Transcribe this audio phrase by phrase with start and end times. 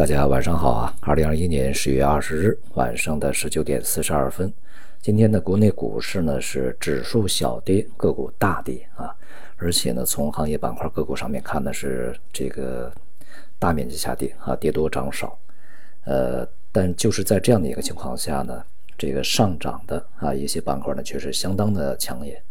[0.00, 0.94] 大家晚上好啊！
[1.00, 4.50] 二零二一年十月二十日晚上的十九点四十二分，
[5.02, 9.14] 今天的国内股市呢是指数小跌，个股大跌啊！
[9.58, 12.90] 而且呢，从行业板块个股上面看呢是这个
[13.58, 15.38] 大面积下跌啊，跌多涨少。
[16.06, 18.64] 呃，但就是在这样的一个情况下呢，
[18.96, 22.42] 这个上涨的啊一些板块呢却是相当的抢眼。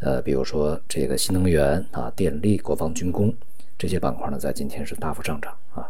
[0.00, 3.34] 呃，比如说这个新能源啊、电力、国防军工
[3.78, 5.88] 这些板块呢，在今天是大幅上涨啊。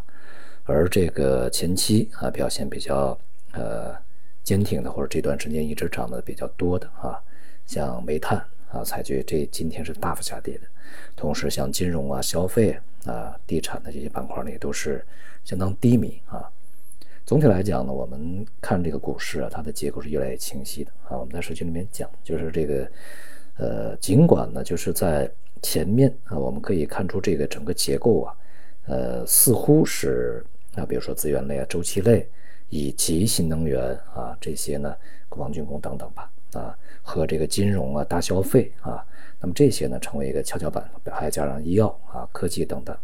[0.65, 3.19] 而这个前期啊表现比较
[3.53, 3.95] 呃
[4.43, 7.21] 坚挺的，或者这段时间一直涨得比较多的啊，
[7.67, 8.39] 像煤炭
[8.71, 10.63] 啊，采取这今天是大幅下跌的。
[11.17, 15.05] 同时，像金融啊、消费啊、地产的这些板块呢，也都是
[15.45, 16.51] 相当低迷啊。
[17.25, 21.17] 总体来讲呢，我们看这个股市啊，它的结构是越来越清晰的啊。
[21.17, 22.91] 我们在社区里面讲，就是这个
[23.57, 25.31] 呃，尽管呢，就是在
[25.63, 28.35] 前面啊，我们可以看出这个整个结构啊，
[28.87, 30.45] 呃，似乎是。
[30.75, 32.27] 啊，比如说资源类啊、周期类，
[32.71, 34.97] 以及新能源啊这些呢，
[35.29, 39.05] 国防军工等等吧，啊和这个金融啊、大消费啊，
[39.39, 42.97] 那么这些呢成为一个跷跷板，还加上医药啊、科技等等。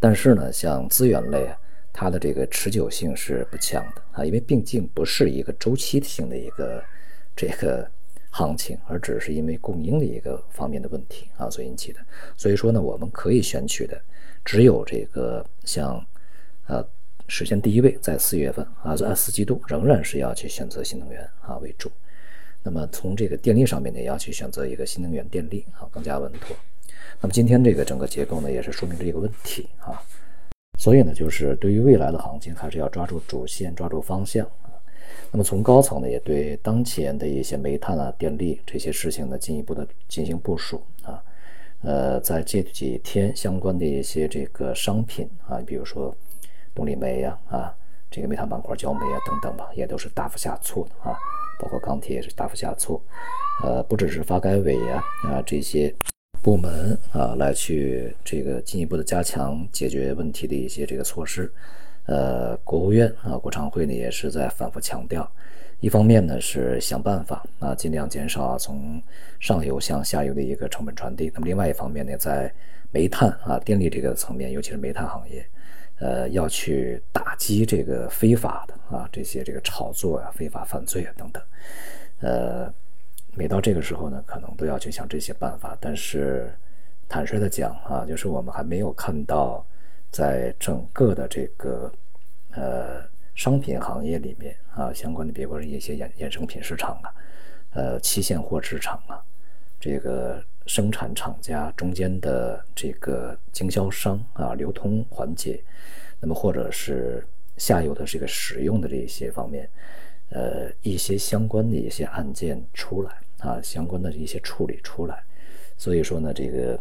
[0.00, 1.58] 但是呢，像资源类啊，
[1.92, 6.82] 它的这个持久性是不强的啊，因为毕竟不是一个周期性的一个
[7.36, 7.86] 这个
[8.34, 12.00] 行情，而只是因为供应的一个方面的问题啊所引起的。
[12.36, 14.00] 所以说呢，我们可以选取的
[14.44, 16.04] 只有这个像。
[16.66, 16.82] 呃，
[17.28, 21.92] 首先第一位在四月份啊，在四季度仍然是要去选择新能源啊为主。
[22.62, 26.56] 那么从这个电力上面呢，也要去选择一个新能源电力啊，更加稳妥。
[27.20, 30.02] 那么今天这个整个结构呢，也是说明这个问题啊。
[30.78, 34.50] 所以呢，就是对于未来的行情，还是要抓住主线，抓住方向。
[35.30, 41.22] 那么从高层呢，也对当前的一些煤炭啊、电力这些事情呢，进一步的进行部署啊。
[41.82, 46.14] 呃，在这几天相关的一些这个商品啊，比如说。
[46.76, 47.72] 动力煤呀，啊，
[48.10, 51.16] 这个煤炭板块、焦煤啊等等吧，也都是大幅下挫的啊，
[51.60, 53.00] 包括钢铁也是大幅下挫。
[53.62, 55.94] 呃，不只是发改委呀啊这些
[56.44, 61.50] 部门啊来去这个进一步的加强解决问题的一些这个措施，
[62.04, 65.26] 呃，国务院啊国常会呢也是在反复强调，
[65.80, 69.02] 一方面呢是想办法啊尽量减少从
[69.40, 72.52] 上游向下游的一个成本传递，那么另外一方面呢在
[72.90, 75.42] 煤炭啊电力这个层面，尤其是煤炭行业。
[76.00, 81.42] 呃，要去打击这个非法的啊，这些这个炒作啊、非法犯罪啊等等。
[82.20, 82.70] 呃，
[83.36, 85.76] 每到这个时候呢，可能都要去想这些办法。
[85.80, 86.52] 但是，
[87.08, 89.64] 坦率的讲啊，就是我们还没有看到，
[90.10, 91.92] 在整个的这个
[92.52, 93.02] 呃
[93.34, 97.14] 商品行业里面啊，相关的，别说一些衍衍生品市场啊，
[97.70, 99.22] 呃，期现货市场啊，
[99.80, 100.42] 这个。
[100.66, 105.62] 生产厂家中间的这个经销商啊，流通环节，
[106.18, 107.22] 那么或者是
[107.58, 109.68] 下游的这个使用的这些方面，
[110.34, 115.22] 呃，一些相关的一些案件出来啊，相关的一些处理出来，
[115.78, 116.76] 所以说呢，这个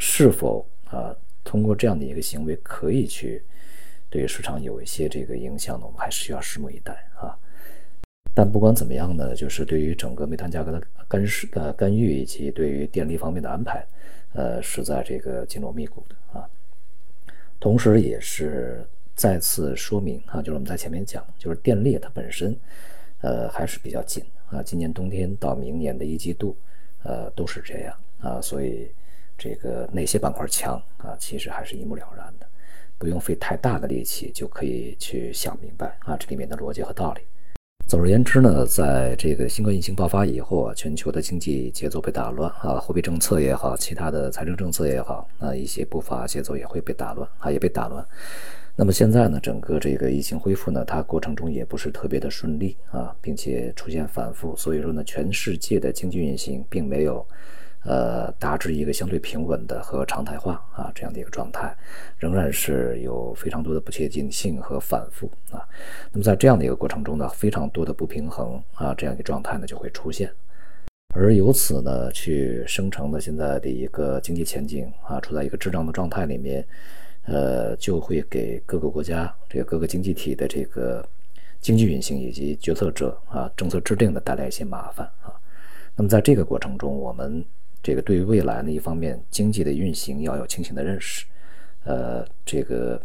[0.00, 1.14] 是否啊
[1.44, 3.40] 通过这样的一个行为可以去
[4.08, 5.86] 对市场有一些这个影响呢？
[5.86, 7.38] 我们还是需要拭目以待啊。
[8.34, 13.86] 但不管怎么样呢，就是对于整个煤炭价格的干涉、呃干预，以及对于电力方面的安排，
[14.32, 16.48] 呃，是在这个紧锣密鼓的啊。
[17.60, 18.84] 同时，也是
[19.20, 22.58] 再次说明啊，就是我们在前面讲，就是电力它本身，
[23.20, 24.62] 呃，还是比较紧啊。
[24.62, 26.56] 今年冬天到明年的一季度，
[27.02, 28.40] 呃，都是这样啊。
[28.40, 28.90] 所以，
[29.36, 32.46] 这个哪些板块强啊，其实还是一目了然的，
[32.96, 37.20] 不用费太大的力气就可以去想明白啊，这里面的逻辑和道理。
[37.90, 48.06] 总而言之呢，在这个新冠疫情爆发以后啊，全球的经济节奏被打乱啊，货币政策也好，其他的财政政策也好，那一些步伐节奏也会被打乱啊，也被打乱。
[48.76, 57.26] 那么现在呢，整个这个疫情恢复呢，它过程中也不是特别的顺利啊，并且出现反复，所以说呢，全世界的经济运行并没有。
[57.82, 61.74] 呃，达至一个相对平稳的和常态化啊这样的一个状态，
[62.18, 65.66] 仍然是有非常多的不确定性和反复啊。
[66.12, 70.30] 那么在这样的一个过程中呢，非常多的不平衡啊这样一个状态呢就会出现，
[71.14, 76.62] 而由此呢去生成的现在的一个经济前景啊处在一个滞胀的状态里面，
[77.24, 81.02] 呃，就会给各个国家这个各个经济体的这个
[81.60, 85.32] 经济运行以及决策者啊政策制定的带来一些麻烦啊。
[85.96, 87.44] 那么在这个过程中，我们
[87.82, 91.24] 这个对于未来呢，一方面经济的运行要有清醒的认识，
[91.84, 93.00] 呃，这个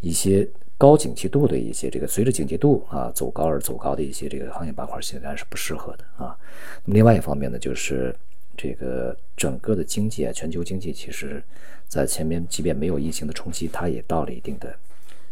[0.00, 0.48] 一些
[0.78, 6.36] 高景气度的一些这个随着景气度啊走高而走高的一些这个行业板块显然是不适合的啊。
[6.84, 8.14] 那么另外一方面呢，就是
[8.56, 11.42] 这个整个的经济啊，全球经济其实，
[11.86, 14.74] 在前面即便没有疫情的冲击，它也到了一定的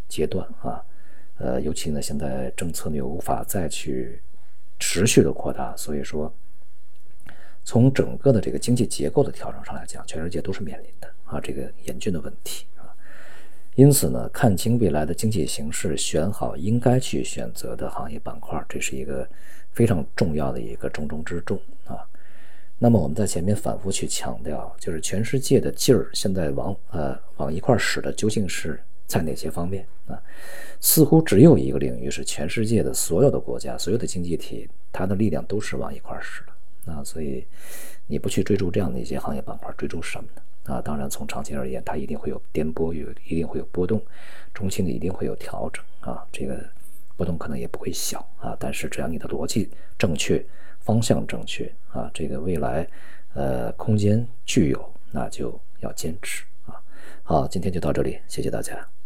[0.08, 0.82] 阶段啊，
[1.38, 4.20] 呃，尤其呢，现在政策呢又无法再去
[4.78, 6.32] 持续的扩大，所以说，
[7.64, 12.88] 从整个的这个经济结构的调整上来讲，全世界都是面临的啊这个严峻的问题啊。
[13.76, 19.28] 因此呢，看清未来的经济形势，选好应该去选择的行业板块，这是一个
[19.70, 22.04] 非常重要的一个重中之重啊。
[22.78, 30.20] 那么我们在前面反复去强调，就是全世界的劲儿现在往呃往一块使的究竟是在哪些方面啊？
[30.80, 36.52] 似乎只有一个领域是全世界的所有的国家、所有的经济体，它的力量都是往一块使的
[36.86, 37.02] 啊。
[37.04, 37.46] 所以
[38.06, 40.74] 你不去追逐这样的一些行业板块，追逐什么呢？
[40.74, 44.00] 啊，当然从长期而言，它一定会有颠簸，有一定会有波动，
[44.54, 46.26] 中期呢一定会有调整啊。
[46.30, 46.58] 这个
[47.16, 50.44] 波动可能也不会小啊，但是只要你的逻辑正确。
[50.82, 52.88] 方向正确啊，这个未来，
[53.34, 56.74] 呃，空间具有，那就要坚持啊。
[57.22, 58.90] 好，今天就到这里，谢谢大家。